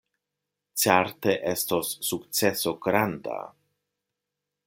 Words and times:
Certe 0.83 1.33
estos 1.51 1.91
sukceso 2.09 2.73
granda! 2.87 3.39